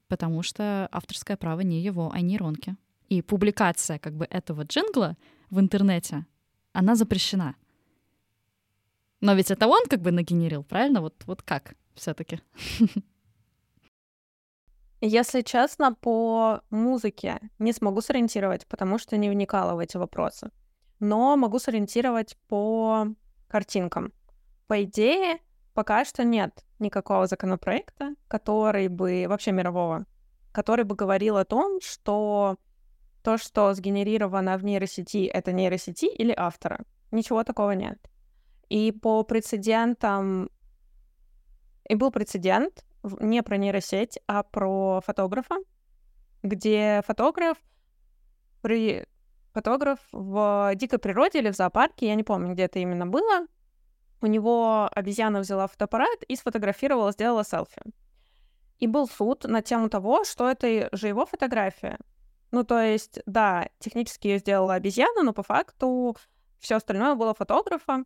[0.07, 2.77] потому что авторское право не его, а нейронки.
[3.09, 5.15] И публикация как бы этого джингла
[5.51, 6.25] в интернете,
[6.73, 7.55] она запрещена.
[9.19, 10.99] Но ведь это он как бы нагенерил, правильно?
[10.99, 12.39] Вот, вот как все-таки?
[15.03, 20.51] Если честно, по музыке не смогу сориентировать, потому что не вникала в эти вопросы.
[20.99, 23.07] Но могу сориентировать по
[23.47, 24.13] картинкам.
[24.67, 25.39] По идее,
[25.73, 30.05] пока что нет никакого законопроекта, который бы, вообще мирового,
[30.51, 32.57] который бы говорил о том, что
[33.23, 36.79] то, что сгенерировано в нейросети, это нейросети или автора.
[37.09, 37.97] Ничего такого нет.
[38.69, 40.49] И по прецедентам...
[41.89, 45.55] И был прецедент, не про нейросеть, а про фотографа,
[46.43, 47.57] где фотограф
[48.61, 49.05] при
[49.53, 53.47] фотограф в дикой природе или в зоопарке, я не помню, где это именно было,
[54.21, 57.81] у него обезьяна взяла фотоаппарат и сфотографировала, сделала селфи.
[58.77, 61.97] И был суд на тему того, что это же его фотография.
[62.51, 66.15] Ну, то есть, да, технически ее сделала обезьяна, но по факту
[66.59, 68.03] все остальное было фотографа.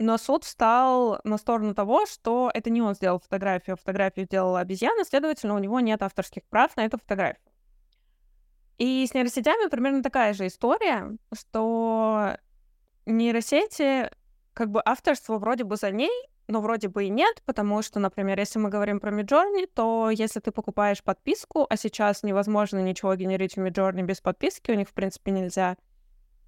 [0.00, 4.60] Но суд встал на сторону того, что это не он сделал фотографию, а фотографию сделала
[4.60, 7.52] обезьяна, следовательно, у него нет авторских прав на эту фотографию.
[8.78, 12.38] И с нейросетями примерно такая же история, что
[13.04, 14.10] нейросети,
[14.54, 18.38] как бы авторство вроде бы за ней, но вроде бы и нет, потому что, например,
[18.38, 23.56] если мы говорим про Midjourney, то если ты покупаешь подписку, а сейчас невозможно ничего генерить
[23.56, 25.76] в Midjourney без подписки, у них, в принципе, нельзя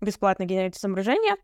[0.01, 1.37] бесплатно генерить изображения,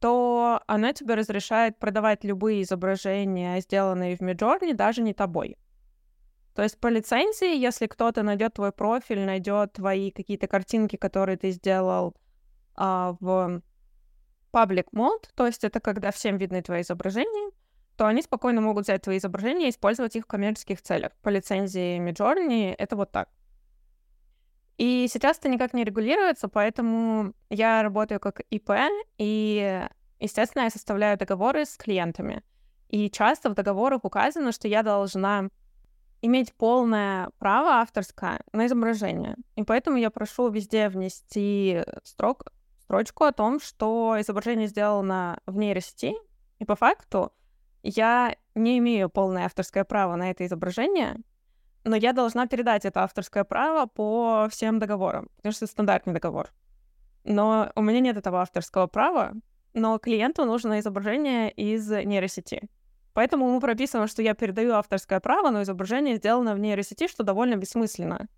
[0.00, 5.56] то она тебе разрешает продавать любые изображения, сделанные в Midjourney, даже не тобой.
[6.54, 11.50] То есть по лицензии, если кто-то найдет твой профиль, найдет твои какие-то картинки, которые ты
[11.50, 12.16] сделал
[12.74, 13.62] а, в
[14.52, 17.52] public mode, то есть это когда всем видны твои изображения,
[17.96, 21.12] то они спокойно могут взять твои изображения и использовать их в коммерческих целях.
[21.22, 23.28] По лицензии Midjourney это вот так.
[24.78, 28.70] И сейчас это никак не регулируется, поэтому я работаю как ИП,
[29.18, 29.84] и,
[30.20, 32.42] естественно, я составляю договоры с клиентами.
[32.88, 35.48] И часто в договорах указано, что я должна
[36.22, 39.36] иметь полное право авторское на изображение.
[39.56, 42.44] И поэтому я прошу везде внести строк,
[42.82, 46.14] строчку о том, что изображение сделано в нейросети,
[46.60, 47.32] и по факту
[47.82, 51.16] я не имею полное авторское право на это изображение,
[51.84, 56.52] но я должна передать это авторское право по всем договорам, потому что это стандартный договор.
[57.24, 59.34] Но у меня нет этого авторского права,
[59.74, 62.68] но клиенту нужно изображение из нейросети.
[63.12, 67.56] Поэтому мы прописано, что я передаю авторское право, но изображение сделано в нейросети, что довольно
[67.56, 68.28] бессмысленно.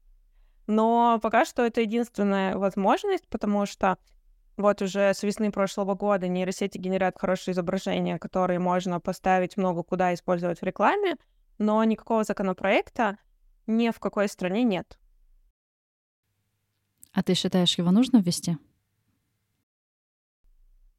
[0.66, 3.98] Но пока что это единственная возможность, потому что
[4.56, 10.14] вот уже с весны прошлого года нейросети генерируют хорошие изображения, которые можно поставить много куда
[10.14, 11.16] использовать в рекламе,
[11.58, 13.18] но никакого законопроекта
[13.70, 14.98] ни в какой стране нет.
[17.12, 18.56] А ты считаешь, его нужно ввести?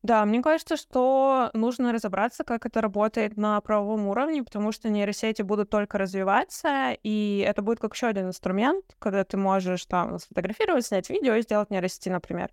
[0.04, 5.44] Да, мне кажется, что нужно разобраться, как это работает на правовом уровне, потому что нейросети
[5.44, 10.88] будут только развиваться, и это будет как еще один инструмент, когда ты можешь там сфотографировать,
[10.88, 12.50] снять видео и сделать нейросети, например.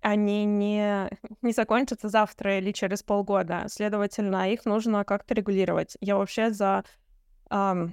[0.00, 1.08] Они не,
[1.42, 3.66] не закончатся завтра или через полгода.
[3.68, 5.96] Следовательно, их нужно как-то регулировать.
[6.00, 6.82] Я вообще за
[7.48, 7.92] um,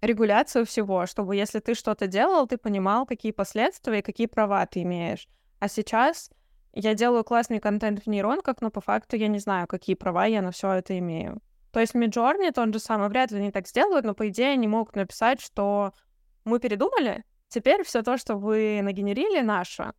[0.00, 4.82] регуляцию всего, чтобы если ты что-то делал, ты понимал, какие последствия и какие права ты
[4.82, 5.28] имеешь.
[5.58, 6.30] А сейчас
[6.72, 10.42] я делаю классный контент в нейронках, но по факту я не знаю, какие права я
[10.42, 11.40] на все это имею.
[11.72, 14.68] То есть Midjourney тот же самый, вряд ли они так сделают, но по идее они
[14.68, 15.92] могут написать, что
[16.44, 19.92] мы передумали, теперь все то, что вы нагенерили, наше.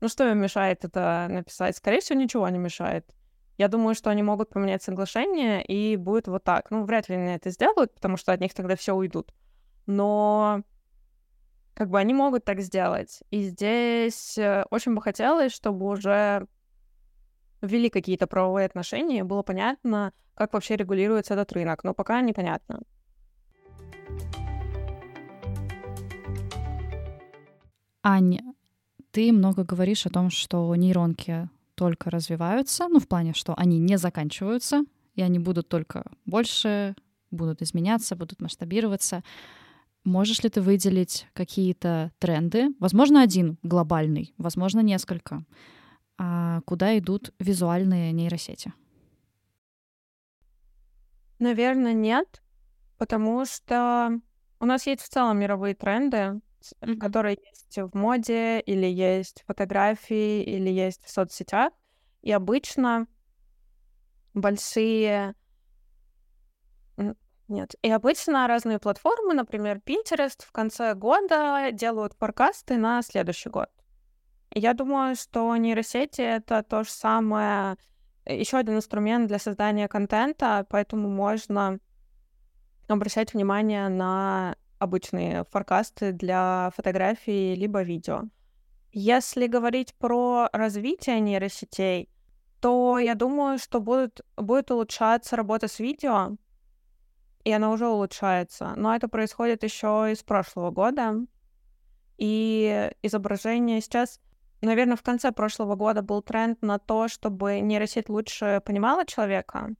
[0.00, 1.76] Ну что им мешает это написать?
[1.76, 3.06] Скорее всего, ничего не мешает.
[3.58, 6.70] Я думаю, что они могут поменять соглашение, и будет вот так.
[6.70, 9.32] Ну, вряд ли они это сделают, потому что от них тогда все уйдут.
[9.86, 10.62] Но
[11.74, 13.22] как бы они могут так сделать.
[13.30, 16.46] И здесь э, очень бы хотелось, чтобы уже
[17.60, 21.84] ввели какие-то правовые отношения, и было понятно, как вообще регулируется этот рынок.
[21.84, 22.82] Но пока непонятно.
[28.02, 28.42] Аня,
[29.12, 31.48] ты много говоришь о том, что нейронки
[31.82, 34.84] только развиваются, ну, в плане, что они не заканчиваются,
[35.16, 36.94] и они будут только больше,
[37.32, 39.24] будут изменяться, будут масштабироваться.
[40.04, 42.68] Можешь ли ты выделить какие-то тренды?
[42.78, 45.44] Возможно, один глобальный, возможно, несколько.
[46.18, 48.72] А куда идут визуальные нейросети?
[51.40, 52.42] Наверное, нет,
[52.96, 54.20] потому что
[54.60, 56.40] у нас есть в целом мировые тренды,
[56.80, 56.98] mm-hmm.
[56.98, 61.72] которые есть в моде, или есть фотографии, или есть в соцсетях.
[62.22, 63.06] И обычно
[64.34, 65.34] большие...
[67.48, 67.74] Нет.
[67.82, 73.68] И обычно разные платформы, например, Pinterest, в конце года делают форкасты на следующий год.
[74.54, 77.76] И я думаю, что нейросети— это то же самое,
[78.24, 81.78] э, еще один инструмент для создания контента, поэтому можно
[82.88, 88.24] обращать внимание на обычные форкасты для фотографий либо видео.
[88.92, 92.10] Если говорить про развитие нейросетей,
[92.60, 96.36] то я думаю, что будет, будет улучшаться работа с видео,
[97.44, 98.74] и она уже улучшается.
[98.76, 101.14] Но это происходит еще из прошлого года.
[102.18, 104.20] И изображение сейчас,
[104.60, 109.70] наверное, в конце прошлого года был тренд на то, чтобы нейросеть лучше понимала человека.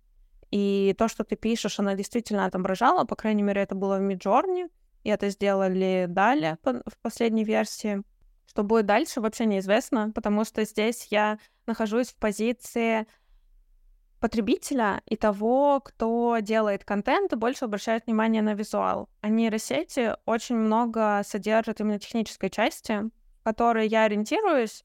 [0.51, 3.05] И то, что ты пишешь, она действительно отображала.
[3.05, 4.71] По крайней мере, это было в Midjourney.
[5.03, 8.03] И это сделали далее в последней версии.
[8.47, 13.07] Что будет дальше, вообще неизвестно, потому что здесь я нахожусь в позиции
[14.21, 19.09] потребителя и того, кто делает контент, и больше обращает внимание на визуал.
[19.21, 23.01] А нейросети очень много содержат именно технической части,
[23.43, 24.85] которой я ориентируюсь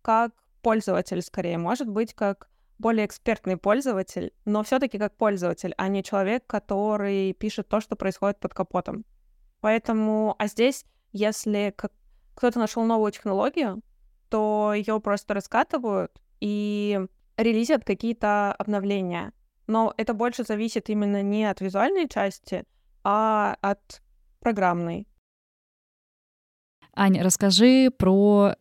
[0.00, 6.02] как пользователь скорее, может быть, как более экспертный пользователь, но все-таки как пользователь, а не
[6.02, 9.04] человек, который пишет то, что происходит под капотом.
[9.60, 11.92] Поэтому, а здесь, если как
[12.34, 13.82] кто-то нашел новую технологию,
[14.28, 17.00] то ее просто раскатывают и
[17.36, 19.32] релизят какие-то обновления.
[19.66, 22.64] Но это больше зависит именно не от визуальной части,
[23.02, 24.02] а от
[24.40, 25.06] программной.
[26.94, 28.54] Аня, расскажи про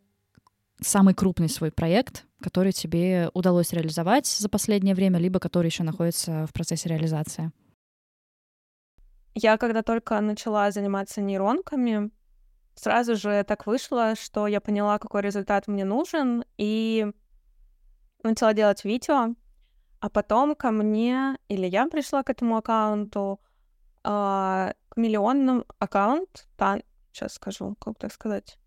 [0.81, 6.45] самый крупный свой проект, который тебе удалось реализовать за последнее время, либо который еще находится
[6.47, 7.51] в процессе реализации.
[9.39, 12.09] Я когда только начала заниматься нейронками,
[12.73, 17.05] сразу же так вышло, что я поняла, какой результат мне нужен, и
[18.23, 19.35] начала делать видео,
[19.99, 23.39] а потом ко мне, или я пришла к этому аккаунту,
[24.03, 26.79] э, к миллионным аккаунт, та,
[27.11, 28.57] сейчас скажу, как так сказать.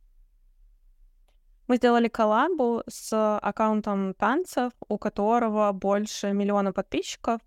[1.67, 7.41] Мы сделали коллабу с аккаунтом танцев, у которого больше миллиона подписчиков,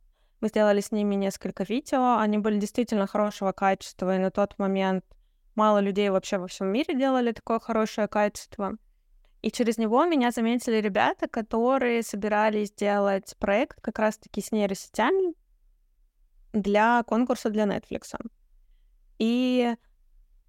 [0.44, 2.18] мы сделали с ними несколько видео.
[2.18, 5.06] Они были действительно хорошего качества, и на тот момент
[5.56, 8.74] мало людей вообще во всем мире делали такое хорошее качество.
[9.42, 15.34] И через него меня заметили ребята, которые собирались сделать проект как раз-таки с нейросетями
[16.52, 18.14] для конкурса для Netflix.
[19.20, 19.74] И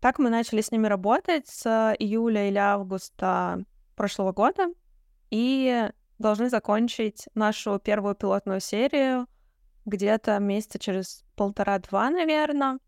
[0.00, 4.66] так мы начали с ними работать с июля или августа прошлого года
[5.30, 9.28] и должны закончить нашу первую пилотную серию
[9.84, 12.78] где-то месяца через полтора-два, наверное,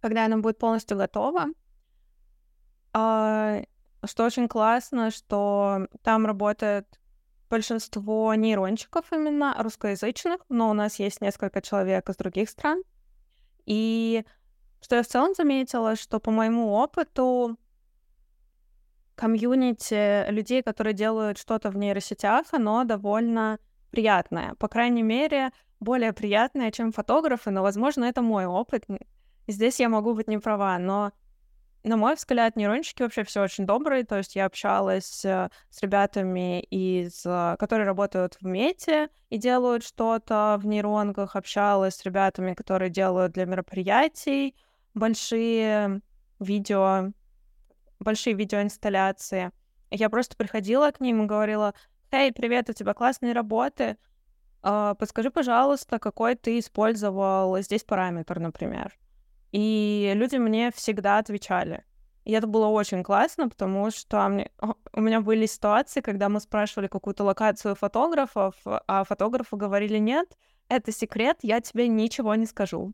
[0.00, 1.46] когда она будет полностью готова.
[2.92, 3.62] А,
[4.04, 6.86] что очень классно, что там работает
[7.48, 12.82] большинство нейрончиков именно русскоязычных, но у нас есть несколько человек из других стран.
[13.64, 14.24] И
[14.80, 17.56] что я в целом заметила, что по моему опыту
[19.14, 23.58] комьюнити людей, которые делают что-то в нейросетях, оно довольно
[23.90, 24.54] приятное.
[24.56, 25.50] По крайней мере,
[25.80, 28.84] более приятная, чем фотографы, но, возможно, это мой опыт.
[29.46, 31.12] Здесь я могу быть не права, но
[31.86, 34.04] на мой взгляд, нейрончики вообще все очень добрые.
[34.04, 39.84] То есть я общалась э, с ребятами, из, э, которые работают в мете и делают
[39.84, 44.56] что-то в нейронках, общалась с ребятами, которые делают для мероприятий
[44.94, 46.00] большие
[46.40, 47.12] видео,
[48.00, 49.52] большие видеоинсталляции.
[49.90, 51.72] Я просто приходила к ним и говорила,
[52.10, 53.96] «Эй, привет, у тебя классные работы,
[54.62, 58.96] подскажи, пожалуйста, какой ты использовал здесь параметр, например.
[59.52, 61.84] И люди мне всегда отвечали.
[62.24, 64.50] И это было очень классно, потому что мне,
[64.92, 70.36] у меня были ситуации, когда мы спрашивали какую-то локацию фотографов, а фотографы говорили, нет,
[70.68, 72.92] это секрет, я тебе ничего не скажу.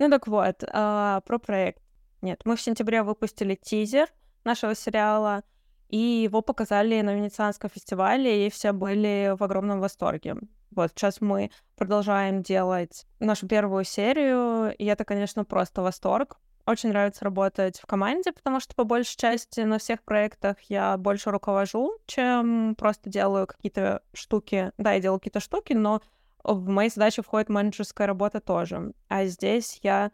[0.00, 1.80] Ну так вот, а, про проект.
[2.22, 4.08] Нет, мы в сентябре выпустили тизер
[4.42, 5.44] нашего сериала,
[5.88, 10.36] и его показали на Венецианском фестивале, и все были в огромном восторге.
[10.70, 16.38] Вот сейчас мы продолжаем делать нашу первую серию, и это, конечно, просто восторг.
[16.66, 21.30] Очень нравится работать в команде, потому что по большей части на всех проектах я больше
[21.30, 24.72] руковожу, чем просто делаю какие-то штуки.
[24.76, 26.02] Да, я делаю какие-то штуки, но
[26.42, 28.92] в мои задачи входит менеджерская работа тоже.
[29.08, 30.10] А здесь я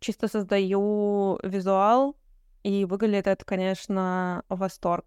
[0.00, 2.16] чисто создаю визуал,
[2.62, 5.06] и выглядит это, конечно, восторг.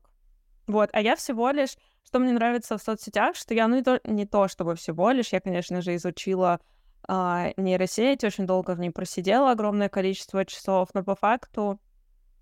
[0.72, 4.00] Вот, а я всего лишь, что мне нравится в соцсетях, что я, ну, не то,
[4.06, 6.62] не то чтобы всего лишь, я, конечно же, изучила
[7.08, 11.80] а, нейросеть, очень долго в ней просидела огромное количество часов, но по факту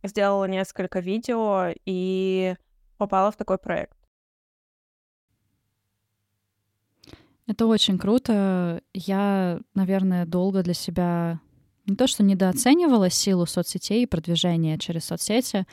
[0.04, 2.56] сделала несколько видео и
[2.98, 3.98] попала в такой проект.
[7.48, 8.84] Это очень круто.
[8.94, 11.40] Я, наверное, долго для себя
[11.88, 15.66] не то, что недооценивала силу соцсетей и продвижения через соцсети,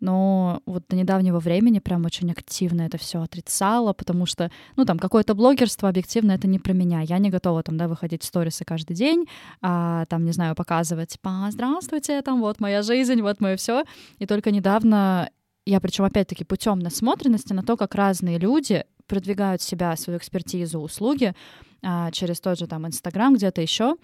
[0.00, 4.98] но вот до недавнего времени прям очень активно это все отрицала, потому что, ну, там,
[4.98, 7.00] какое-то блогерство, объективно, это не про меня.
[7.00, 9.26] Я не готова там, да, выходить в сторисы каждый день,
[9.60, 13.84] а, там, не знаю, показывать, типа, здравствуйте, там, вот моя жизнь, вот мое все.
[14.18, 15.30] И только недавно
[15.66, 21.34] я, причем опять-таки путем насмотренности на то, как разные люди продвигают себя, свою экспертизу, услуги
[21.82, 23.96] а, через тот же там Инстаграм, где-то еще,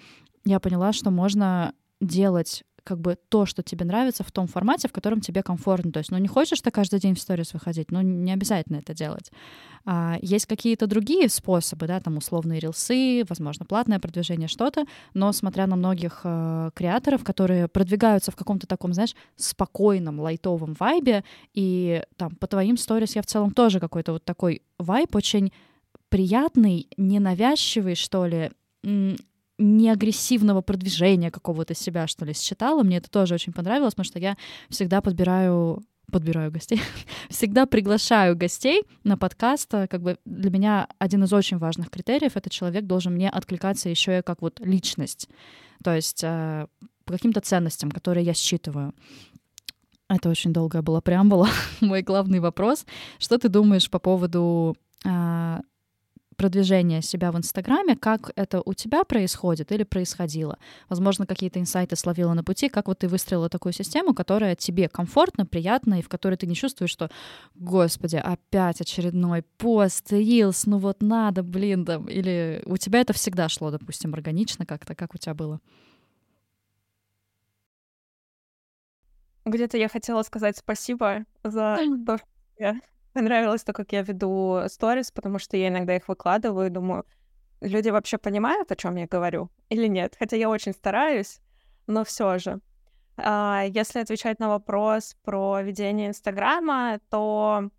[0.45, 4.93] я поняла, что можно делать как бы то, что тебе нравится в том формате, в
[4.93, 5.91] котором тебе комфортно.
[5.91, 8.95] То есть, ну, не хочешь ты каждый день в сторис выходить, ну, не обязательно это
[8.95, 9.33] делать.
[9.87, 15.67] А, есть какие-то другие способы, да, там условные рилсы, возможно, платное продвижение, что-то, но смотря
[15.67, 22.37] на многих э, креаторов, которые продвигаются в каком-то таком, знаешь, спокойном, лайтовом вайбе, и там
[22.37, 25.53] по твоим сторис я в целом тоже какой-то вот такой вайб очень
[26.09, 28.51] приятный, ненавязчивый, что ли,
[29.59, 32.83] не агрессивного продвижения какого-то себя, что ли, считала.
[32.83, 34.37] Мне это тоже очень понравилось, потому что я
[34.69, 36.81] всегда подбираю подбираю гостей,
[37.31, 39.71] всегда приглашаю гостей на подкаст.
[39.71, 44.19] Как бы для меня один из очень важных критериев— это человек должен мне откликаться еще
[44.19, 45.29] и как вот личность,
[45.83, 46.67] то есть э,
[47.05, 48.95] по каким-то ценностям, которые я считываю.
[50.09, 51.49] Это очень долгая была преамбула.
[51.81, 52.85] Мой главный вопрос.
[53.19, 55.61] Что ты думаешь по поводу э,
[56.37, 60.59] продвижение себя в Инстаграме, как это у тебя происходит или происходило.
[60.89, 65.47] Возможно, какие-то инсайты словила на пути, как вот ты выстроила такую систему, которая тебе комфортно,
[65.47, 67.11] приятно, и в которой ты не чувствуешь, что,
[67.55, 73.49] господи, опять очередной пост, рилс, ну вот надо, блин, там, или у тебя это всегда
[73.49, 75.61] шло, допустим, органично как-то, как у тебя было?
[79.45, 81.77] Где-то я хотела сказать спасибо за
[82.07, 82.27] то, что
[82.59, 82.81] я
[83.15, 87.07] Понравилось то, как я веду сторис, потому что я иногда их выкладываю и думаю,
[87.61, 90.17] люди вообще понимают, о чем я говорю или нет?
[90.19, 91.41] Хотя я очень стараюсь,
[91.87, 92.61] но все же.
[93.17, 97.71] А, если отвечать на вопрос про ведение Инстаграма, то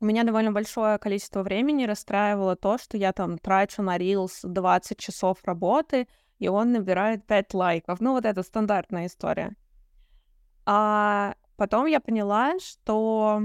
[0.00, 4.98] у меня довольно большое количество времени расстраивало то, что я там трачу на Reels 20
[4.98, 8.00] часов работы, и он набирает 5 лайков.
[8.00, 9.54] Ну, вот это стандартная история.
[10.64, 13.42] А потом я поняла, что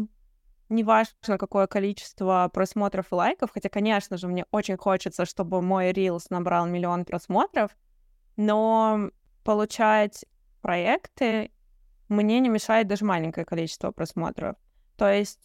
[0.73, 6.25] неважно, какое количество просмотров и лайков, хотя, конечно же, мне очень хочется, чтобы мой Reels
[6.29, 7.71] набрал миллион просмотров,
[8.35, 9.09] но
[9.43, 10.25] получать
[10.61, 11.51] проекты
[12.09, 14.55] мне не мешает даже маленькое количество просмотров.
[14.97, 15.39] То есть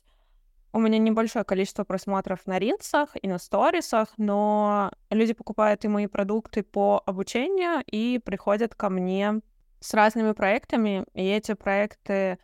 [0.73, 6.07] у меня небольшое количество просмотров на рилсах и на сторисах, но люди покупают и мои
[6.07, 9.41] продукты по обучению и приходят ко мне
[9.81, 12.39] с разными проектами, и эти проекты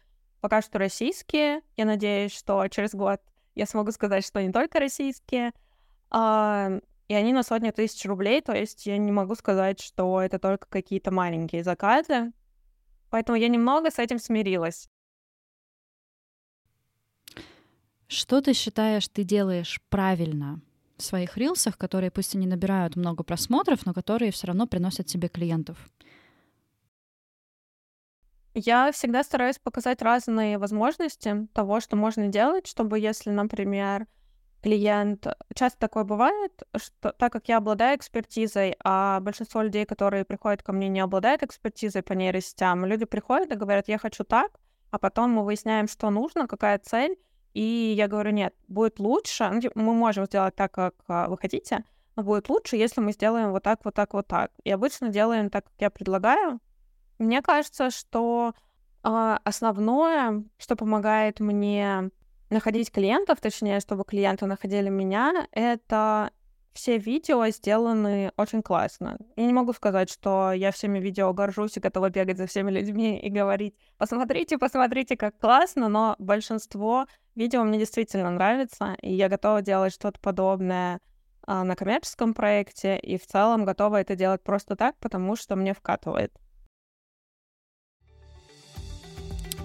[0.45, 1.63] пока что российские.
[1.75, 3.19] Я надеюсь, что через год
[3.55, 5.53] я смогу сказать, что не только российские.
[6.11, 10.39] А, и они на сотни тысяч рублей, то есть я не могу сказать, что это
[10.39, 12.31] только какие-то маленькие заказы.
[13.09, 14.91] Поэтому я немного с этим смирилась.
[18.07, 20.61] Что ты считаешь, ты делаешь правильно
[20.99, 25.07] в своих рилсах, которые пусть и не набирают много просмотров, но которые все равно приносят
[25.07, 25.79] тебе клиентов?
[28.55, 34.07] Я всегда стараюсь показать разные возможности того, что можно делать, чтобы если, например,
[34.63, 35.27] клиент...
[35.55, 40.73] Часто такое бывает, что так как я обладаю экспертизой, а большинство людей, которые приходят ко
[40.73, 44.53] мне, не обладают экспертизой по нейросетям, люди приходят и говорят, я хочу так,
[44.91, 47.19] а потом мы выясняем, что нужно, какая цель,
[47.55, 51.85] и я говорю, нет, будет лучше, ну, мы можем сделать так, как а, вы хотите,
[52.15, 54.53] но будет лучше, если мы сделаем вот так, вот так, вот так.
[54.63, 56.61] И обычно делаем так, как я предлагаю,
[57.19, 58.55] мне кажется, что
[59.07, 62.11] А, основное, что помогает мне
[62.51, 66.31] находить клиентов, точнее, чтобы клиенты находили меня, это
[66.73, 69.19] все видео сделаны очень классно.
[69.37, 73.19] Я не могу сказать, что я всеми видео горжусь и готова бегать за всеми людьми
[73.21, 79.61] и говорить, посмотрите, посмотрите, как классно, но большинство видео мне действительно нравится, и я готова
[79.63, 81.01] делать что-то подобное
[81.47, 85.75] а, на коммерческом проекте, и в целом готова это делать просто так, потому что мне
[85.75, 86.33] вкатывает.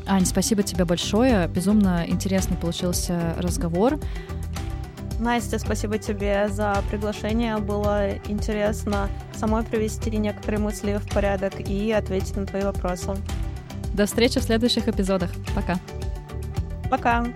[0.09, 1.47] Ань, спасибо тебе большое.
[1.47, 3.99] Безумно интересный получился разговор.
[5.19, 7.57] Настя, спасибо тебе за приглашение.
[7.57, 13.15] Было интересно самой привести некоторые мысли в порядок и ответить на твои вопросы.
[13.93, 15.29] До встречи в следующих эпизодах.
[15.53, 15.77] Пока.
[16.89, 17.27] Пока.